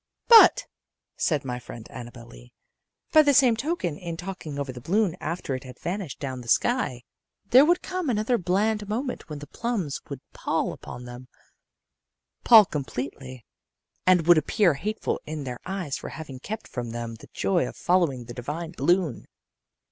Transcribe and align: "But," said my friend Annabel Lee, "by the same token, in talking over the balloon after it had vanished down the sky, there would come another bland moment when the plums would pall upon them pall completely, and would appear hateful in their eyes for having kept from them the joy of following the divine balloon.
"But," 0.27 0.65
said 1.15 1.45
my 1.45 1.59
friend 1.59 1.85
Annabel 1.91 2.25
Lee, 2.25 2.53
"by 3.11 3.21
the 3.21 3.35
same 3.35 3.55
token, 3.55 3.99
in 3.99 4.17
talking 4.17 4.57
over 4.57 4.71
the 4.71 4.81
balloon 4.81 5.15
after 5.19 5.53
it 5.53 5.63
had 5.63 5.77
vanished 5.77 6.17
down 6.19 6.41
the 6.41 6.47
sky, 6.47 7.03
there 7.51 7.63
would 7.63 7.83
come 7.83 8.09
another 8.09 8.39
bland 8.39 8.89
moment 8.89 9.29
when 9.29 9.37
the 9.37 9.45
plums 9.45 10.01
would 10.09 10.21
pall 10.33 10.73
upon 10.73 11.05
them 11.05 11.27
pall 12.43 12.65
completely, 12.65 13.45
and 14.07 14.25
would 14.25 14.39
appear 14.39 14.73
hateful 14.73 15.21
in 15.27 15.43
their 15.43 15.59
eyes 15.67 15.97
for 15.99 16.09
having 16.09 16.39
kept 16.39 16.67
from 16.67 16.89
them 16.89 17.13
the 17.13 17.29
joy 17.31 17.67
of 17.67 17.75
following 17.77 18.25
the 18.25 18.33
divine 18.33 18.71
balloon. 18.71 19.27